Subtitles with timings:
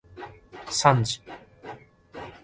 [0.71, 1.21] さんじ